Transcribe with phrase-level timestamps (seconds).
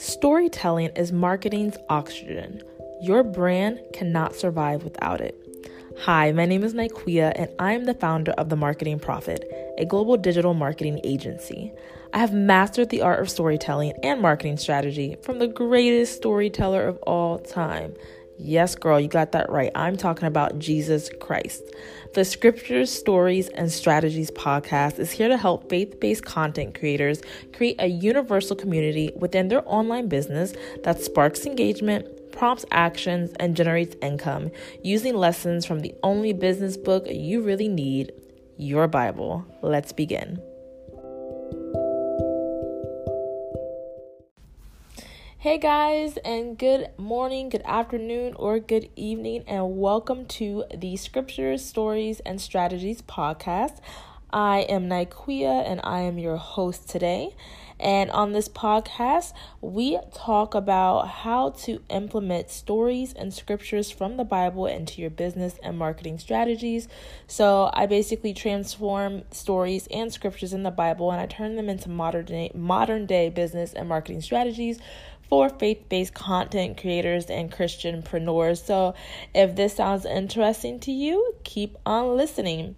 [0.00, 2.62] Storytelling is marketing's oxygen.
[3.02, 5.36] Your brand cannot survive without it.
[5.98, 9.44] Hi, my name is Nikeia, and I am the founder of The Marketing Prophet,
[9.76, 11.70] a global digital marketing agency.
[12.14, 16.96] I have mastered the art of storytelling and marketing strategy from the greatest storyteller of
[17.02, 17.92] all time,
[18.42, 19.70] Yes, girl, you got that right.
[19.74, 21.62] I'm talking about Jesus Christ.
[22.14, 27.20] The Scriptures, Stories, and Strategies podcast is here to help faith based content creators
[27.52, 33.94] create a universal community within their online business that sparks engagement, prompts actions, and generates
[34.00, 34.50] income
[34.82, 38.10] using lessons from the only business book you really need
[38.56, 39.44] your Bible.
[39.60, 40.40] Let's begin.
[45.40, 51.64] Hey guys, and good morning, good afternoon, or good evening, and welcome to the Scriptures,
[51.64, 53.78] Stories, and Strategies podcast.
[54.30, 57.34] I am Nikeia, and I am your host today.
[57.80, 64.24] And on this podcast, we talk about how to implement stories and scriptures from the
[64.24, 66.86] Bible into your business and marketing strategies.
[67.26, 71.88] So, I basically transform stories and scriptures in the Bible and I turn them into
[71.88, 74.78] modern day, modern day business and marketing strategies
[75.30, 78.62] for faith based content creators and Christianpreneurs.
[78.62, 78.94] So,
[79.34, 82.76] if this sounds interesting to you, keep on listening.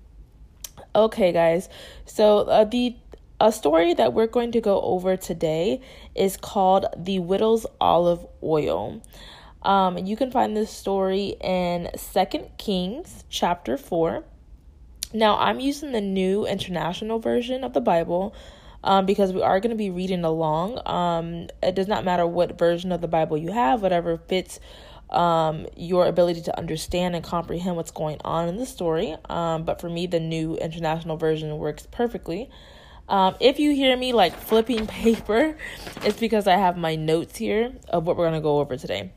[0.95, 1.69] Okay, guys.
[2.05, 2.95] So, uh, the
[3.41, 5.81] a story that we're going to go over today
[6.15, 9.03] is called The Widow's Olive Oil.
[9.63, 14.23] Um, you can find this story in Second Kings chapter 4.
[15.13, 18.33] Now, I'm using the new international version of the Bible
[18.85, 20.81] um, because we are going to be reading along.
[20.87, 24.61] Um, it does not matter what version of the Bible you have, whatever fits
[25.11, 29.15] um, your ability to understand and comprehend what's going on in the story.
[29.29, 32.51] Um, but for me, the new international version works perfectly.
[33.09, 35.57] Um, if you hear me like flipping paper,
[36.03, 39.13] it's because I have my notes here of what we're going to go over today.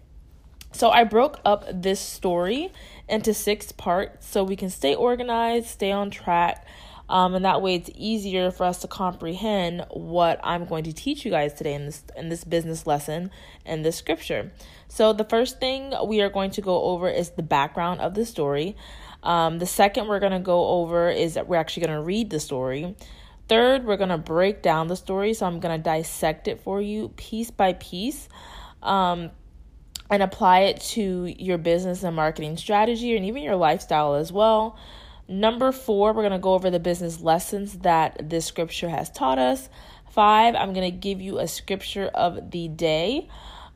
[0.73, 2.69] So I broke up this story
[3.07, 6.67] into six parts so we can stay organized, stay on track,
[7.09, 11.25] um, and that way it's easier for us to comprehend what I'm going to teach
[11.25, 13.31] you guys today in this in this business lesson
[13.65, 14.51] and this scripture.
[14.87, 18.25] So the first thing we are going to go over is the background of the
[18.25, 18.75] story.
[19.23, 22.29] Um, the second we're going to go over is that we're actually going to read
[22.29, 22.95] the story.
[23.47, 25.33] Third, we're going to break down the story.
[25.33, 28.29] So I'm going to dissect it for you piece by piece.
[28.81, 29.31] Um,
[30.09, 34.77] and apply it to your business and marketing strategy and even your lifestyle as well.
[35.27, 39.39] Number four, we're going to go over the business lessons that this scripture has taught
[39.39, 39.69] us.
[40.11, 43.27] Five, I'm going to give you a scripture of the day.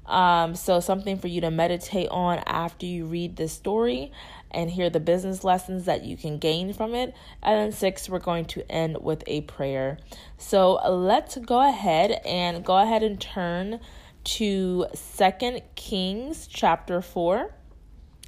[0.06, 4.12] Um, so, something for you to meditate on after you read this story
[4.52, 7.14] and hear the business lessons that you can gain from it.
[7.44, 10.00] And then, six, we're going to end with a prayer.
[10.38, 13.80] So, let's go ahead and go ahead and turn
[14.24, 17.54] to Second Kings chapter 4.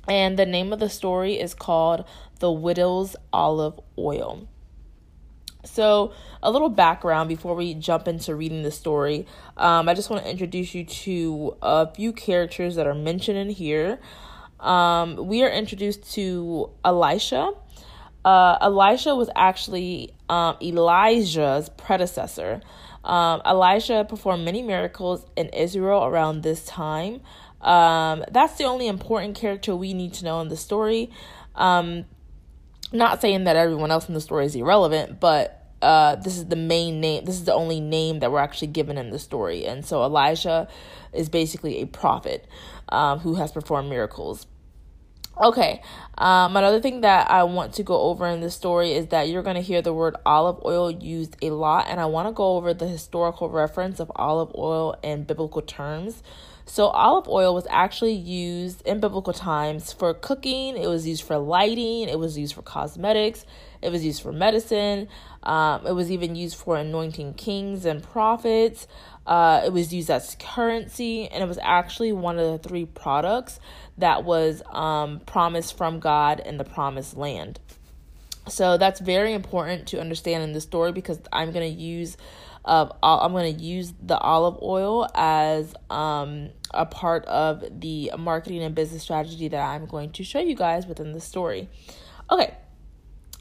[0.07, 2.05] And the name of the story is called
[2.39, 4.47] The Widow's Olive Oil.
[5.63, 9.27] So, a little background before we jump into reading the story.
[9.57, 13.49] Um, I just want to introduce you to a few characters that are mentioned in
[13.49, 13.99] here.
[14.59, 17.51] Um, we are introduced to Elisha.
[18.25, 22.61] Uh, Elisha was actually um, Elijah's predecessor.
[23.03, 27.21] Um, Elisha performed many miracles in Israel around this time.
[27.61, 31.11] Um, that's the only important character we need to know in the story.
[31.55, 32.05] Um,
[32.91, 36.55] not saying that everyone else in the story is irrelevant, but uh, this is the
[36.55, 37.25] main name.
[37.25, 39.65] This is the only name that we're actually given in the story.
[39.65, 40.67] And so Elijah
[41.13, 42.47] is basically a prophet
[42.89, 44.45] um, who has performed miracles.
[45.41, 45.81] Okay,
[46.17, 49.41] um, another thing that I want to go over in this story is that you're
[49.41, 52.57] going to hear the word olive oil used a lot, and I want to go
[52.57, 56.21] over the historical reference of olive oil in biblical terms.
[56.65, 61.37] So, olive oil was actually used in biblical times for cooking, it was used for
[61.37, 63.45] lighting, it was used for cosmetics,
[63.81, 65.07] it was used for medicine,
[65.43, 68.87] um, it was even used for anointing kings and prophets.
[69.25, 73.59] Uh, it was used as currency, and it was actually one of the three products
[73.97, 77.59] that was um, promised from God in the promised land.
[78.47, 82.17] So that's very important to understand in the story because I'm going to use
[82.63, 88.61] of I'm going to use the olive oil as um, a part of the marketing
[88.61, 91.69] and business strategy that I'm going to show you guys within the story.
[92.29, 92.55] Okay.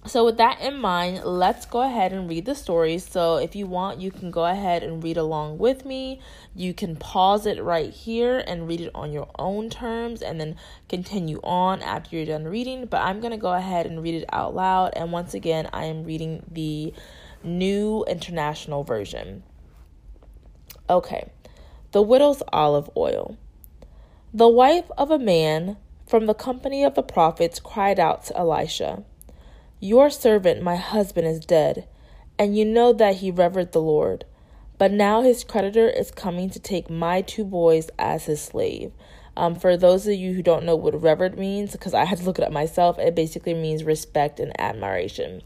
[0.06, 2.96] So, with that in mind, let's go ahead and read the story.
[2.96, 6.22] So, if you want, you can go ahead and read along with me.
[6.54, 10.56] You can pause it right here and read it on your own terms and then
[10.88, 12.86] continue on after you're done reading.
[12.86, 14.94] But I'm going to go ahead and read it out loud.
[14.96, 16.94] And once again, I am reading the
[17.42, 19.42] New International Version.
[20.88, 21.30] Okay.
[21.92, 23.38] The widow's olive oil.
[24.34, 25.76] The wife of a man
[26.06, 29.04] from the company of the prophets cried out to Elisha,
[29.78, 31.88] Your servant, my husband, is dead,
[32.38, 34.24] and you know that he revered the Lord.
[34.76, 38.92] But now his creditor is coming to take my two boys as his slave.
[39.36, 42.24] Um, for those of you who don't know what revered means, because I had to
[42.24, 45.42] look it up myself, it basically means respect and admiration.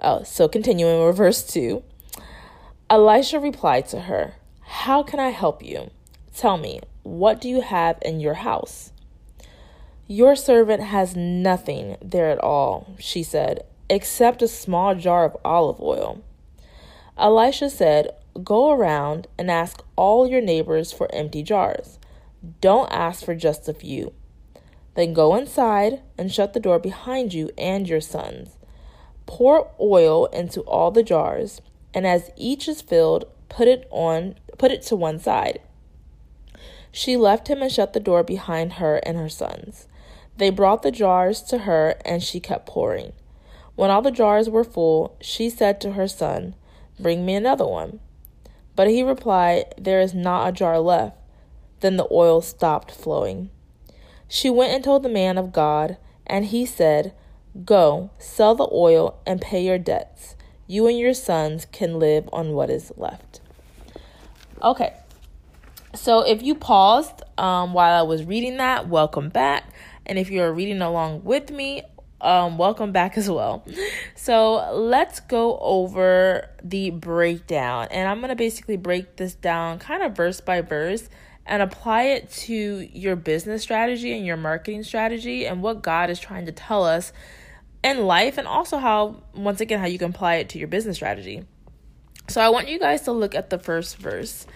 [0.00, 1.82] Oh, so continuing with verse 2.
[2.88, 5.90] Elisha replied to her, How can I help you?
[6.36, 8.92] Tell me, what do you have in your house?
[10.06, 15.80] Your servant has nothing there at all, she said, except a small jar of olive
[15.80, 16.22] oil.
[17.18, 18.10] Elisha said,
[18.44, 21.98] Go around and ask all your neighbors for empty jars.
[22.60, 24.12] Don't ask for just a few.
[24.94, 28.57] Then go inside and shut the door behind you and your sons.
[29.28, 31.60] Pour oil into all the jars,
[31.92, 35.60] and as each is filled, put it on put it to one side.
[36.90, 39.86] She left him and shut the door behind her and her sons.
[40.38, 43.12] They brought the jars to her, and she kept pouring.
[43.76, 46.54] When all the jars were full, she said to her son,
[46.98, 48.00] Bring me another one.
[48.74, 51.16] But he replied, There is not a jar left.
[51.80, 53.50] Then the oil stopped flowing.
[54.26, 57.12] She went and told the man of God, and he said,
[57.64, 60.36] Go, sell the oil, and pay your debts.
[60.66, 63.40] You and your sons can live on what is left.
[64.62, 64.94] Okay,
[65.94, 69.64] so if you paused um, while I was reading that, welcome back.
[70.04, 71.82] And if you're reading along with me,
[72.20, 73.64] um, welcome back as well.
[74.14, 77.88] So let's go over the breakdown.
[77.90, 81.08] And I'm going to basically break this down kind of verse by verse
[81.46, 86.20] and apply it to your business strategy and your marketing strategy and what God is
[86.20, 87.12] trying to tell us
[87.82, 90.96] in life and also how once again how you can apply it to your business
[90.96, 91.44] strategy.
[92.28, 94.46] So I want you guys to look at the first verse.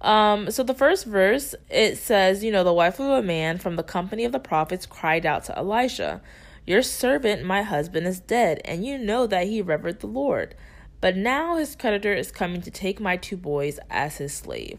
[0.00, 3.76] Um, so the first verse it says, you know, the wife of a man from
[3.76, 6.20] the company of the prophets cried out to Elisha,
[6.66, 10.54] Your servant, my husband, is dead, and you know that he revered the Lord.
[11.00, 14.78] But now his creditor is coming to take my two boys as his slave.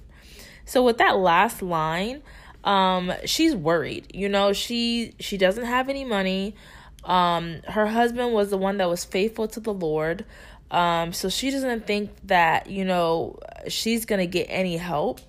[0.66, 2.24] So with that last line,
[2.64, 4.08] um, she's worried.
[4.14, 6.56] You know, she she doesn't have any money.
[7.06, 10.26] Um, her husband was the one that was faithful to the Lord.
[10.72, 15.22] Um, so she doesn't think that, you know, she's going to get any help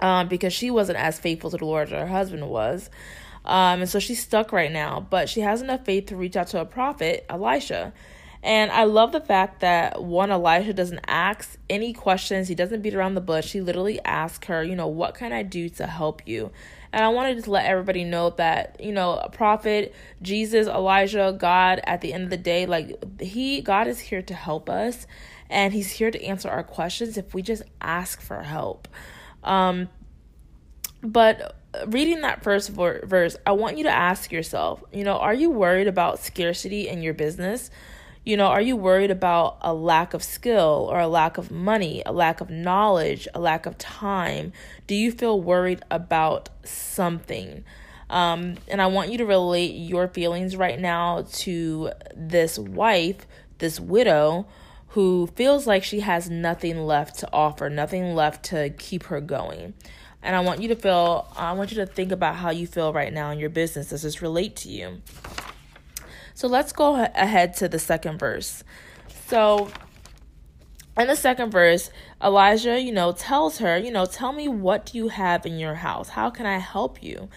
[0.00, 2.90] um, because she wasn't as faithful to the Lord as her husband was.
[3.44, 6.48] Um, and so she's stuck right now, but she has enough faith to reach out
[6.48, 7.92] to a prophet, Elisha.
[8.42, 12.48] And I love the fact that one, Elijah doesn't ask any questions.
[12.48, 13.52] He doesn't beat around the bush.
[13.52, 16.50] He literally asks her, you know, what can I do to help you?
[16.92, 21.80] And I wanted to let everybody know that, you know, a prophet, Jesus, Elijah, God,
[21.84, 25.06] at the end of the day, like he, God is here to help us
[25.48, 28.88] and he's here to answer our questions if we just ask for help.
[29.44, 29.88] Um,
[31.02, 31.56] but
[31.86, 35.88] reading that first verse, I want you to ask yourself, you know, are you worried
[35.88, 37.70] about scarcity in your business?
[38.24, 42.04] You know, are you worried about a lack of skill or a lack of money,
[42.06, 44.52] a lack of knowledge, a lack of time?
[44.86, 47.64] Do you feel worried about something?
[48.08, 53.26] Um, and I want you to relate your feelings right now to this wife,
[53.58, 54.46] this widow,
[54.88, 59.74] who feels like she has nothing left to offer, nothing left to keep her going.
[60.22, 62.92] And I want you to feel, I want you to think about how you feel
[62.92, 63.88] right now in your business.
[63.88, 65.02] Does this relate to you?
[66.34, 68.64] So let's go ahead to the second verse.
[69.26, 69.70] So
[70.96, 71.90] in the second verse,
[72.22, 75.74] Elijah, you know, tells her, you know, tell me what do you have in your
[75.74, 76.10] house?
[76.10, 77.28] How can I help you?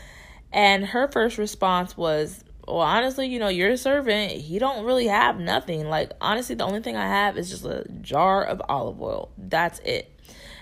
[0.51, 5.39] And her first response was, well, honestly, you know, your servant, he don't really have
[5.39, 5.87] nothing.
[5.87, 9.31] Like, honestly, the only thing I have is just a jar of olive oil.
[9.37, 10.11] That's it.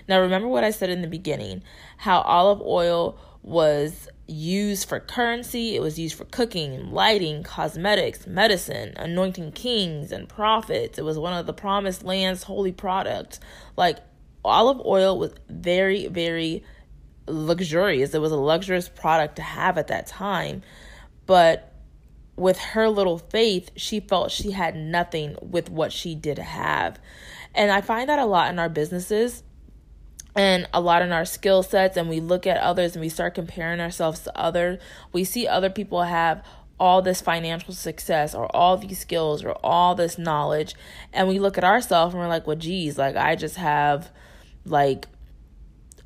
[0.06, 1.62] Now, remember what I said in the beginning
[1.96, 8.94] how olive oil was used for currency, it was used for cooking, lighting, cosmetics, medicine,
[8.96, 10.98] anointing kings and prophets.
[10.98, 13.38] It was one of the promised land's holy products.
[13.76, 13.98] Like
[14.44, 16.64] olive oil was very, very
[17.26, 18.14] luxurious.
[18.14, 20.62] It was a luxurious product to have at that time.
[21.26, 21.72] But
[22.36, 26.98] with her little faith, she felt she had nothing with what she did have.
[27.54, 29.42] And I find that a lot in our businesses
[30.36, 33.34] and a lot in our skill sets and we look at others and we start
[33.34, 34.78] comparing ourselves to others
[35.12, 36.44] we see other people have
[36.78, 40.74] all this financial success or all these skills or all this knowledge
[41.12, 44.10] and we look at ourselves and we're like well geez like i just have
[44.64, 45.06] like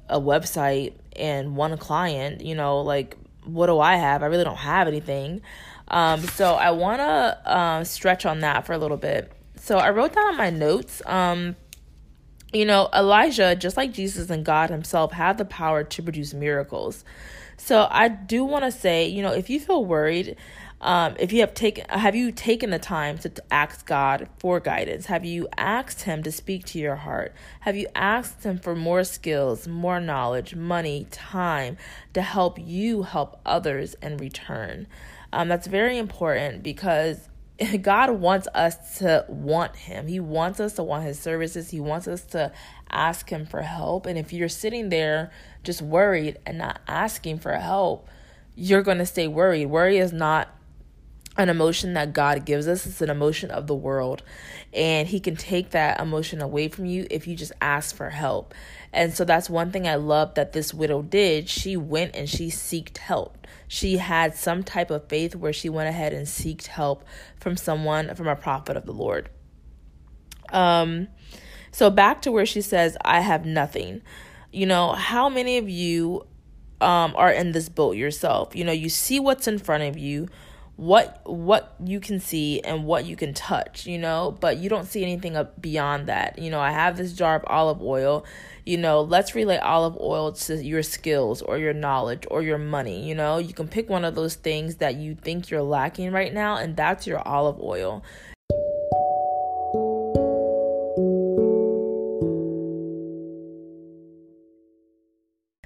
[0.09, 3.17] a website and one client you know like
[3.49, 4.23] what do i have?
[4.23, 5.41] I really don't have anything.
[5.89, 9.33] Um, so i want to um, stretch on that for a little bit.
[9.57, 11.57] So i wrote down on my notes um,
[12.53, 17.05] You know, Elijah, just like Jesus and God Himself, have the power to produce miracles.
[17.59, 20.37] So I do want to say, you know, if you feel worried,
[20.81, 25.07] um, if you have taken, have you taken the time to ask God for guidance?
[25.07, 27.35] Have you asked Him to speak to your heart?
[27.61, 31.77] Have you asked Him for more skills, more knowledge, money, time
[32.15, 34.87] to help you help others in return?
[35.33, 37.29] Um, that's very important because
[37.83, 40.07] God wants us to want Him.
[40.07, 41.71] He wants us to want His services.
[41.71, 42.53] He wants us to
[42.91, 44.07] ask Him for help.
[44.07, 45.31] And if you're sitting there
[45.65, 48.09] just worried and not asking for help,
[48.55, 49.67] you're going to stay worried.
[49.67, 50.49] Worry is not
[51.37, 52.87] an emotion that God gives us.
[52.87, 54.23] It's an emotion of the world.
[54.73, 58.55] And He can take that emotion away from you if you just ask for help.
[58.93, 61.49] And so that's one thing I love that this widow did.
[61.49, 63.47] She went and she sought help.
[63.67, 67.05] She had some type of faith where she went ahead and sought help
[67.39, 69.29] from someone, from a prophet of the Lord.
[70.51, 71.09] Um,
[71.71, 74.01] so back to where she says, I have nothing.
[74.53, 76.27] You know, how many of you
[76.81, 78.57] um, are in this boat yourself?
[78.57, 80.29] You know, you see what's in front of you
[80.79, 84.37] what what you can see and what you can touch you know?
[84.39, 86.39] But you don't see anything up beyond that.
[86.39, 88.25] You know i have this jar of olive oil.
[88.65, 93.09] You know let's relate olive oil to your skills or your knowledge or your money
[93.09, 93.39] you know?
[93.39, 96.77] You can pick one of those things that you think you're lacking right now and
[96.77, 98.05] that's your olive oil.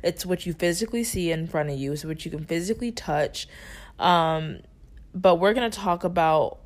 [0.03, 1.93] It's what you physically see in front of you.
[1.93, 3.47] It's what you can physically touch.
[3.99, 4.61] Um,
[5.15, 6.59] but we're going to talk about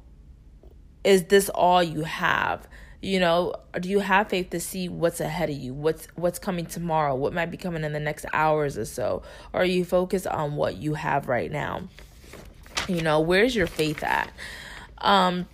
[1.05, 2.67] is this all you have?
[3.00, 5.73] You know, do you have faith to see what's ahead of you?
[5.73, 7.15] What's what's coming tomorrow?
[7.15, 9.23] What might be coming in the next hours or so?
[9.53, 11.85] Or are you focused on what you have right now?
[12.88, 14.33] You know, where's your faith at?
[14.99, 15.47] Um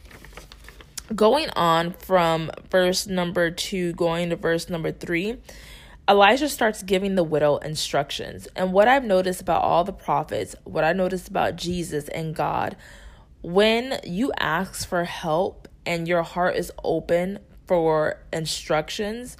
[1.14, 5.36] going on from verse number 2 going to verse number 3
[6.08, 8.48] Elijah starts giving the widow instructions.
[8.56, 12.76] And what I've noticed about all the prophets, what I noticed about Jesus and God,
[13.40, 19.36] when you ask for help and your heart is open for instructions,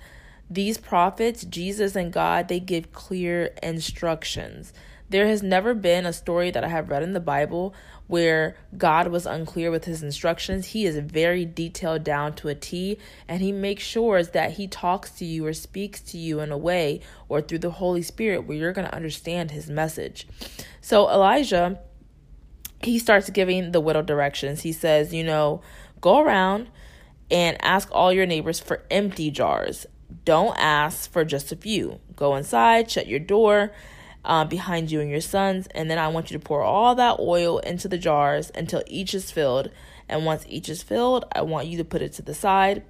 [0.49, 4.73] these prophets, Jesus and God, they give clear instructions.
[5.12, 7.75] There has never been a story that I have read in the Bible
[8.07, 10.69] where God was unclear with his instructions.
[10.69, 12.97] He is very detailed down to a T,
[13.28, 16.57] and he makes sure that he talks to you or speaks to you in a
[16.57, 20.26] way or through the Holy Spirit where you're going to understand his message.
[20.81, 21.78] So Elijah,
[22.83, 24.62] he starts giving the widow directions.
[24.62, 25.61] He says, you know,
[26.00, 26.71] go around
[27.31, 29.85] and ask all your neighbors for empty jars.
[30.25, 32.00] Don't ask for just a few.
[32.16, 33.73] Go inside, shut your door
[34.24, 35.66] uh, behind you and your sons.
[35.74, 39.14] And then I want you to pour all that oil into the jars until each
[39.14, 39.70] is filled.
[40.08, 42.82] And once each is filled, I want you to put it to the side.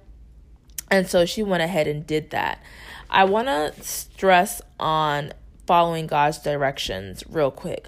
[0.91, 2.61] And so she went ahead and did that.
[3.09, 5.33] I want to stress on
[5.65, 7.87] following God's directions real quick.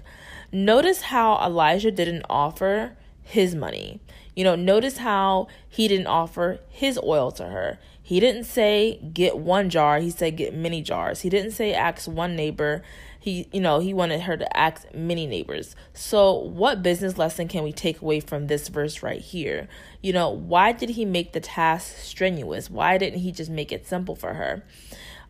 [0.52, 4.00] Notice how Elijah didn't offer his money.
[4.34, 7.78] You know, notice how he didn't offer his oil to her.
[8.06, 11.22] He didn't say get one jar, he said get many jars.
[11.22, 12.84] He didn't say ask one neighbor.
[13.18, 15.74] He you know he wanted her to ask many neighbors.
[15.92, 19.66] So what business lesson can we take away from this verse right here?
[20.04, 22.70] You know why did he make the task strenuous?
[22.70, 24.64] Why didn't he just make it simple for her?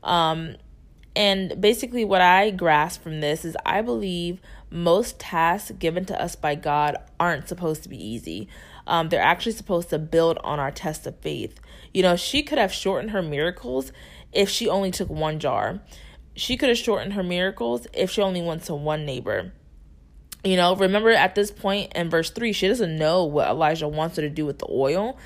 [0.03, 0.57] Um
[1.17, 6.37] and basically what i grasp from this is i believe most tasks given to us
[6.37, 8.47] by god aren't supposed to be easy
[8.87, 11.61] um, they're actually supposed to build on our test of faith
[11.93, 13.93] you know she could have shortened her miracles
[14.33, 15.81] if she only took one jar
[16.37, 19.53] she could have shortened her miracles if she only went to one neighbor.
[20.45, 24.17] You know, remember at this point in verse 3, she doesn't know what Elijah wants
[24.17, 25.19] her to do with the oil.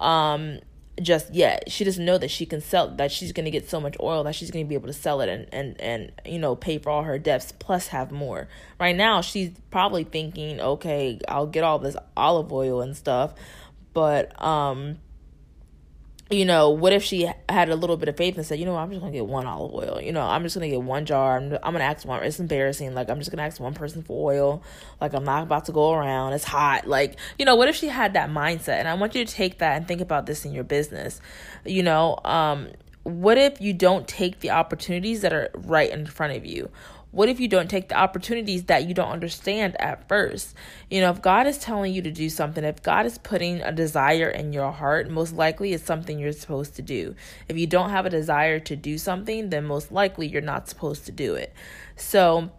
[0.00, 0.60] Um,
[1.00, 1.70] just yet.
[1.70, 4.34] She doesn't know that she can sell that she's gonna get so much oil that
[4.34, 7.02] she's gonna be able to sell it and, and, and you know pay for all
[7.02, 8.48] her debts plus have more.
[8.78, 13.34] Right now she's probably thinking, okay, I'll get all this olive oil and stuff,
[13.92, 14.98] but um
[16.30, 18.76] you know, what if she had a little bit of faith and said, you know,
[18.76, 20.00] I'm just gonna get one olive oil.
[20.00, 21.36] You know, I'm just gonna get one jar.
[21.36, 22.22] I'm, I'm gonna ask one.
[22.22, 22.94] It's embarrassing.
[22.94, 24.62] Like I'm just gonna ask one person for oil.
[25.00, 26.32] Like I'm not about to go around.
[26.32, 26.86] It's hot.
[26.86, 28.78] Like you know, what if she had that mindset?
[28.78, 31.20] And I want you to take that and think about this in your business.
[31.66, 32.68] You know, um,
[33.02, 36.70] what if you don't take the opportunities that are right in front of you?
[37.14, 40.52] What if you don't take the opportunities that you don't understand at first?
[40.90, 43.70] You know, if God is telling you to do something, if God is putting a
[43.70, 47.14] desire in your heart, most likely it's something you're supposed to do.
[47.48, 51.06] If you don't have a desire to do something, then most likely you're not supposed
[51.06, 51.54] to do it.
[51.94, 52.50] So,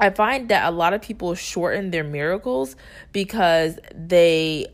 [0.00, 2.74] I find that a lot of people shorten their miracles
[3.12, 4.66] because they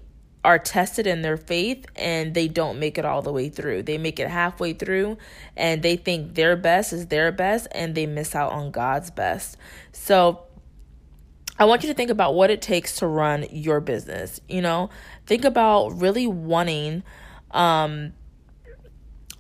[0.47, 3.83] are tested in their faith and they don't make it all the way through.
[3.83, 5.19] They make it halfway through
[5.57, 9.57] and they think their best is their best and they miss out on God's best.
[9.91, 10.45] So
[11.59, 14.41] I want you to think about what it takes to run your business.
[14.49, 14.89] You know,
[15.27, 17.03] think about really wanting
[17.51, 18.13] um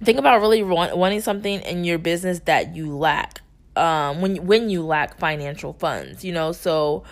[0.02, 3.42] think about really want, wanting something in your business that you lack
[3.76, 6.50] um when when you lack financial funds, you know.
[6.50, 7.04] So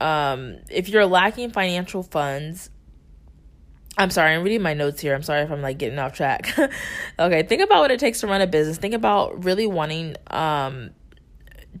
[0.00, 2.68] um if you're lacking financial funds,
[4.00, 5.14] I'm sorry, I'm reading my notes here.
[5.14, 6.58] I'm sorry if I'm like getting off track.
[7.18, 8.78] okay, think about what it takes to run a business.
[8.78, 10.90] Think about really wanting um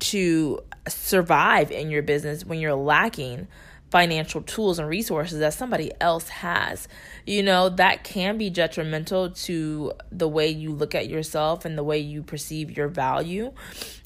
[0.00, 3.48] to survive in your business when you're lacking
[3.90, 6.88] financial tools and resources that somebody else has.
[7.26, 11.82] You know, that can be detrimental to the way you look at yourself and the
[11.82, 13.52] way you perceive your value.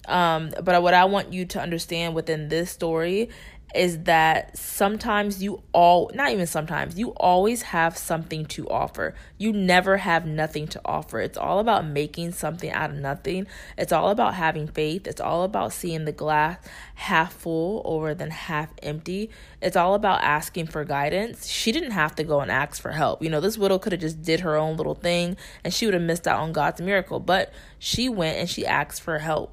[0.07, 3.31] Um, but what I want you to understand within this story
[3.75, 9.15] is that sometimes you all not even sometimes you always have something to offer.
[9.37, 11.21] You never have nothing to offer.
[11.21, 13.47] It's all about making something out of nothing.
[13.77, 15.07] It's all about having faith.
[15.07, 16.59] It's all about seeing the glass
[16.95, 19.31] half full over than half empty.
[19.61, 21.47] It's all about asking for guidance.
[21.49, 23.23] She didn't have to go and ask for help.
[23.23, 25.95] You know this widow could have just did her own little thing and she would
[25.95, 27.19] have missed out on god's miracle.
[27.19, 29.53] But she went and she asked for help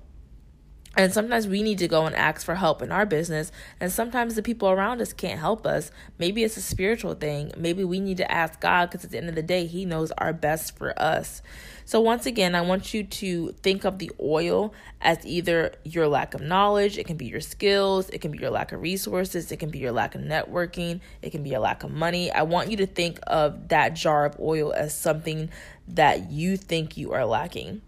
[0.98, 3.50] and sometimes we need to go and ask for help in our business.
[3.79, 5.89] And sometimes the people around us can't help us.
[6.19, 7.53] Maybe it's a spiritual thing.
[7.55, 10.12] Maybe we need to ask God because at the end of the day, He knows
[10.17, 11.41] our best for us.
[11.86, 16.33] So, once again, I want you to think of the oil as either your lack
[16.33, 19.57] of knowledge, it can be your skills, it can be your lack of resources, it
[19.57, 22.31] can be your lack of networking, it can be your lack of money.
[22.31, 25.50] I want you to think of that jar of oil as something
[25.88, 27.81] that you think you are lacking.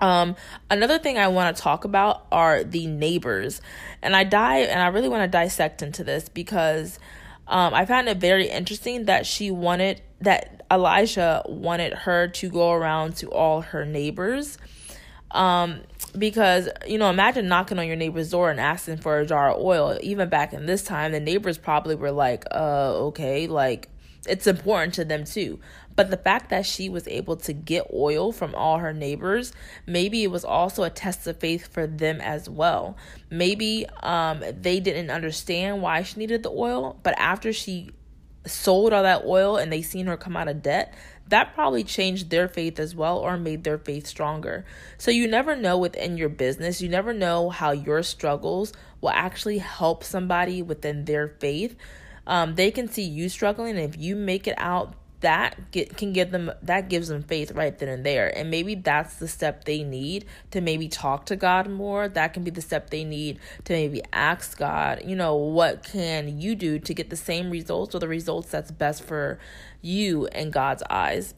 [0.00, 0.36] Um,
[0.70, 3.60] another thing I want to talk about are the neighbors,
[4.02, 6.98] and I dive and I really want to dissect into this because
[7.46, 12.72] um, I found it very interesting that she wanted that Elijah wanted her to go
[12.72, 14.56] around to all her neighbors.
[15.32, 15.80] Um,
[16.16, 19.62] because you know, imagine knocking on your neighbor's door and asking for a jar of
[19.62, 19.98] oil.
[20.02, 23.88] Even back in this time, the neighbors probably were like, "Uh, okay, like."
[24.28, 25.60] It's important to them too.
[25.96, 29.52] But the fact that she was able to get oil from all her neighbors,
[29.86, 32.96] maybe it was also a test of faith for them as well.
[33.30, 37.90] Maybe um, they didn't understand why she needed the oil, but after she
[38.46, 40.94] sold all that oil and they seen her come out of debt,
[41.28, 44.64] that probably changed their faith as well or made their faith stronger.
[44.98, 49.58] So you never know within your business, you never know how your struggles will actually
[49.58, 51.76] help somebody within their faith.
[52.30, 56.12] Um, they can see you struggling, and if you make it out that get, can
[56.12, 58.34] give them that gives them faith right then and there.
[58.38, 62.08] And maybe that's the step they need to maybe talk to god more.
[62.08, 66.40] That can be the step they need to maybe ask god you know what can
[66.40, 69.38] you do to get the same results or the results that's best for
[69.82, 71.34] you in god's eyes.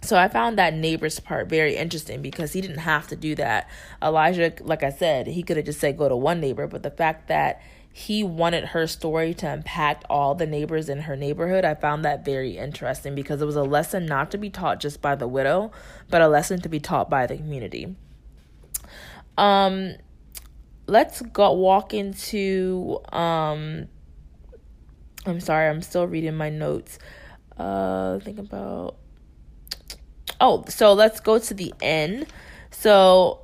[0.00, 3.70] So I found that neighbor's part very interesting because he didn't have to do that.
[4.02, 6.90] Elijah, like I said, he could have just said go to one neighbor, but the
[6.90, 7.62] fact that
[7.96, 11.64] he wanted her story to impact all the neighbors in her neighborhood.
[11.64, 15.00] I found that very interesting because it was a lesson not to be taught just
[15.00, 15.70] by the widow,
[16.10, 17.94] but a lesson to be taught by the community.
[19.38, 19.94] Um
[20.88, 23.86] let's go walk into um
[25.24, 26.98] I'm sorry, I'm still reading my notes.
[27.56, 28.96] Uh think about
[30.40, 32.26] Oh, so let's go to the end.
[32.72, 33.38] So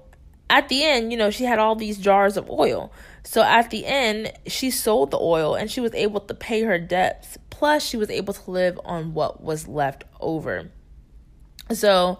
[0.50, 2.92] at the end, you know, she had all these jars of oil.
[3.22, 6.78] So at the end, she sold the oil and she was able to pay her
[6.78, 7.38] debts.
[7.50, 10.70] Plus, she was able to live on what was left over.
[11.72, 12.18] So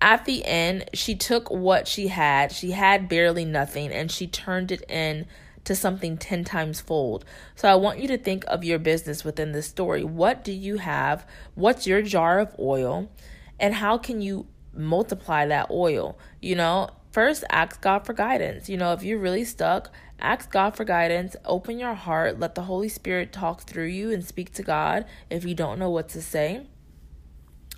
[0.00, 2.52] at the end, she took what she had.
[2.52, 5.26] She had barely nothing and she turned it in
[5.64, 7.24] to something 10 times fold.
[7.54, 10.04] So I want you to think of your business within this story.
[10.04, 11.26] What do you have?
[11.54, 13.10] What's your jar of oil?
[13.58, 16.18] And how can you multiply that oil?
[16.42, 18.68] You know, first ask God for guidance.
[18.68, 21.36] You know, if you're really stuck, ask God for guidance.
[21.44, 22.40] Open your heart.
[22.40, 25.90] Let the Holy Spirit talk through you and speak to God if you don't know
[25.90, 26.66] what to say.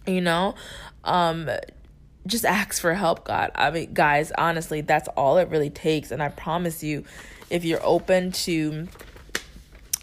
[0.07, 0.55] You know,
[1.05, 1.51] um,
[2.27, 3.51] just ask for help, God.
[3.55, 6.11] I mean, guys, honestly, that's all it really takes.
[6.11, 7.05] And I promise you,
[7.51, 8.89] if you're open to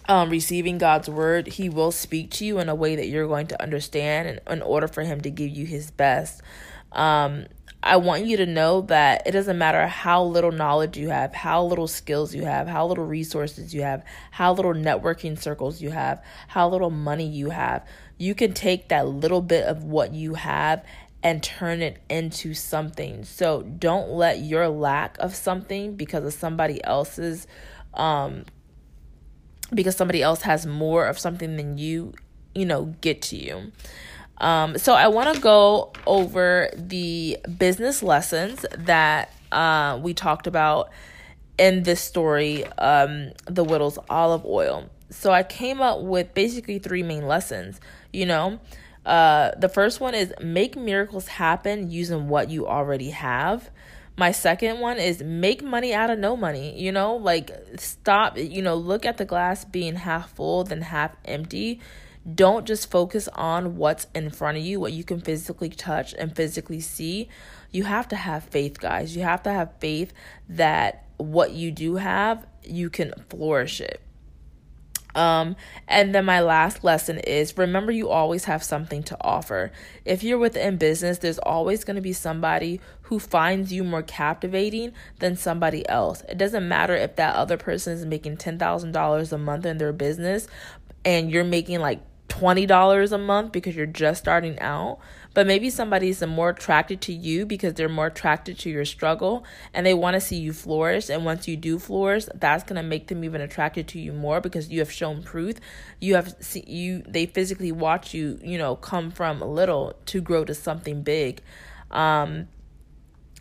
[0.08, 3.48] um, receiving God's word, He will speak to you in a way that you're going
[3.48, 6.44] to understand in, in order for Him to give you His best.
[6.92, 7.48] Um,
[7.86, 11.64] I want you to know that it doesn't matter how little knowledge you have, how
[11.66, 16.24] little skills you have, how little resources you have, how little networking circles you have,
[16.48, 17.86] how little money you have.
[18.18, 20.86] You can take that little bit of what you have
[21.22, 23.26] and turn it into something.
[23.26, 27.48] So don't let your lack of something because of somebody else's
[27.94, 28.46] um
[29.74, 32.14] because somebody else has more of something than you
[32.56, 33.72] you know, get to you.
[34.38, 40.90] Um, so I want to go over the business lessons that uh, we talked about
[41.58, 44.90] in this story, um, the widow's olive oil.
[45.10, 47.80] So I came up with basically three main lessons.
[48.12, 48.60] You know,
[49.06, 53.70] uh, the first one is make miracles happen using what you already have.
[54.16, 56.80] My second one is make money out of no money.
[56.80, 61.16] You know, like stop, you know, look at the glass being half full than half
[61.26, 61.80] empty.
[62.32, 66.36] Don't just focus on what's in front of you, what you can physically touch and
[66.36, 67.28] physically see.
[67.72, 69.16] You have to have faith, guys.
[69.16, 70.14] You have to have faith
[70.48, 74.02] that what you do have, you can flourish it.
[75.16, 75.56] Um,
[75.88, 79.72] and then my last lesson is remember you always have something to offer.
[80.06, 84.92] If you're within business, there's always going to be somebody who finds you more captivating
[85.20, 86.24] than somebody else.
[86.30, 90.48] It doesn't matter if that other person is making $10,000 a month in their business
[91.06, 95.00] and you're making like $20 a month because you're just starting out,
[95.34, 99.86] but maybe somebody's more attracted to you because they're more attracted to your struggle and
[99.86, 101.10] they want to see you flourish.
[101.10, 104.42] And once you do flourish, that's going to make them even attracted to you more
[104.42, 105.58] because you have shown proof.
[106.00, 110.22] You have see, you they physically watch you, you know, come from a little to
[110.22, 111.42] grow to something big.
[111.92, 112.48] Um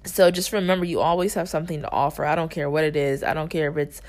[0.05, 2.25] so just remember you always have something to offer.
[2.25, 3.23] I don't care what it is.
[3.23, 4.03] I don't care if it's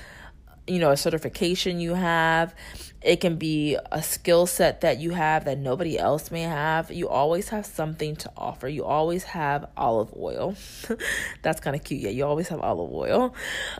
[0.66, 2.54] you know a certification you have.
[3.02, 6.90] It can be a skill set that you have that nobody else may have.
[6.90, 8.66] You always have something to offer.
[8.66, 10.56] You always have olive oil.
[11.42, 12.00] That's kind of cute.
[12.00, 13.34] Yeah you always have olive oil.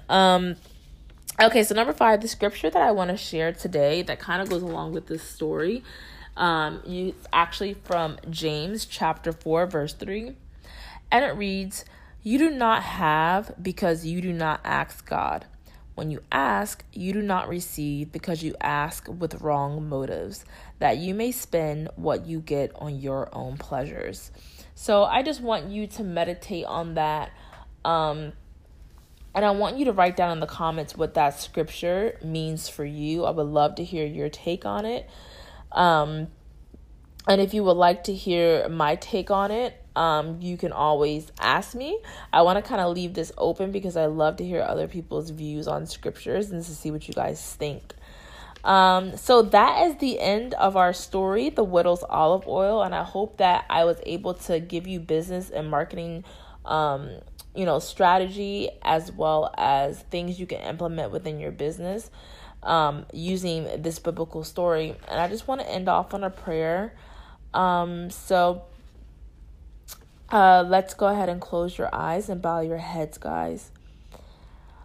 [0.09, 0.57] Um
[1.43, 4.49] okay so number five the scripture that i want to share today that kind of
[4.49, 5.83] goes along with this story
[6.37, 10.33] um you actually from james chapter 4 verse 3
[11.11, 11.85] and it reads
[12.23, 15.45] you do not have because you do not ask god
[15.95, 20.45] when you ask, you do not receive because you ask with wrong motives,
[20.81, 24.33] that you may spend what you get on your own pleasures.
[24.75, 27.31] So I just want you to meditate on that.
[27.85, 28.33] Um,
[29.35, 32.85] and I want you to write down in the comments what that scripture means for
[32.85, 33.25] you.
[33.25, 35.09] I would love to hear your take on it.
[35.73, 36.29] Um,
[37.27, 41.31] and if you would like to hear my take on it, um, you can always
[41.41, 41.99] ask me.
[42.33, 45.31] I want to kind of leave this open because I love to hear other people's
[45.31, 47.95] views on scriptures and to see what you guys think.
[48.65, 53.03] Um, so that is the end of our story, the widow's olive oil, and I
[53.05, 56.25] hope that I was able to give you business and marketing,
[56.65, 57.11] um,
[57.55, 62.11] you know, strategy as well as things you can implement within your business
[62.65, 64.97] um, using this biblical story.
[65.09, 66.95] And I just want to end off on a prayer.
[67.53, 68.63] Um, so
[70.35, 73.71] uh, let's go ahead and close your eyes and bow your heads, guys.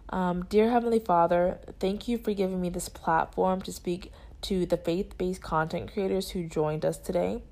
[0.08, 4.76] Um, dear Heavenly Father, thank you for giving me this platform to speak to the
[4.76, 7.42] faith based content creators who joined us today,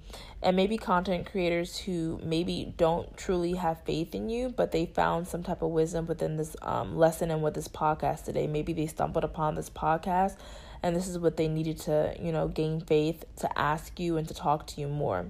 [0.41, 5.27] and maybe content creators who maybe don't truly have faith in you, but they found
[5.27, 8.47] some type of wisdom within this um, lesson and with this podcast today.
[8.47, 10.37] Maybe they stumbled upon this podcast
[10.85, 14.29] and this is what they needed to, you know, gain faith to ask you and
[14.29, 15.27] to talk to you more.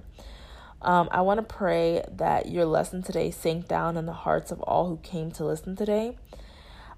[0.81, 4.61] Um, I want to pray that your lesson today sank down in the hearts of
[4.61, 6.17] all who came to listen today.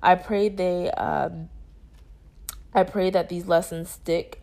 [0.03, 1.49] I pray they, um,
[2.73, 4.41] I pray that these lessons stick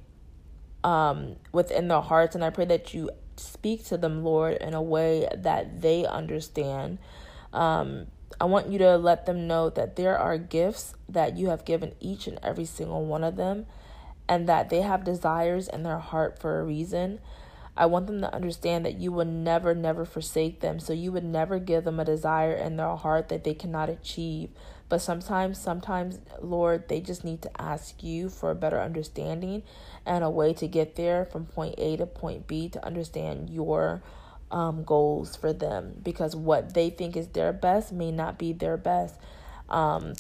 [0.83, 4.83] um, within their hearts, and I pray that you speak to them, Lord, in a
[4.83, 6.99] way that they understand.
[7.53, 8.09] Um,
[8.41, 11.95] I want you to let them know that there are gifts that you have given
[12.01, 13.67] each and every single one of them,
[14.29, 17.21] and that they have desires in their heart for a reason.
[17.79, 20.81] I want them to understand that you will never, never forsake them.
[20.81, 24.51] So you would never give them a desire in their heart that they cannot achieve.
[24.89, 29.63] But sometimes, sometimes, Lord, they just need to ask you for a better understanding
[30.05, 34.03] and a way to get there from point A to point B to understand your
[34.51, 38.77] um, goals for them because what they think is their best may not be their
[38.77, 39.15] best.
[39.69, 40.15] Um,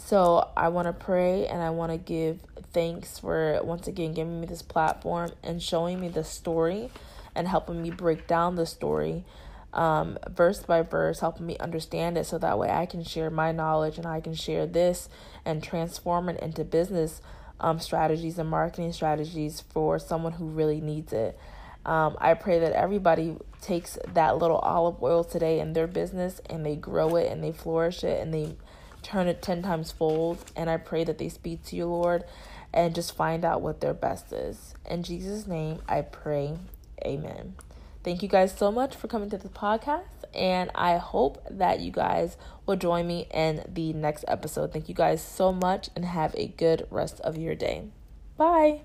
[0.00, 2.40] so I want to pray and I want to give
[2.72, 6.90] thanks for once again giving me this platform and showing me the story
[7.34, 9.24] and helping me break down the story
[9.72, 13.52] um, verse by verse, helping me understand it so that way I can share my
[13.52, 15.08] knowledge and I can share this
[15.44, 17.20] and transform it into business
[17.60, 21.38] um, strategies and marketing strategies for someone who really needs it.
[21.86, 26.64] Um, I pray that everybody takes that little olive oil today in their business and
[26.64, 28.56] they grow it and they flourish it and they
[29.02, 30.38] turn it 10 times fold.
[30.56, 32.24] And I pray that they speak to you, Lord,
[32.72, 34.74] and just find out what their best is.
[34.88, 36.56] In Jesus' name, I pray.
[37.04, 37.54] Amen.
[38.02, 40.24] Thank you guys so much for coming to the podcast.
[40.34, 44.72] And I hope that you guys will join me in the next episode.
[44.72, 47.84] Thank you guys so much and have a good rest of your day.
[48.36, 48.82] Bye.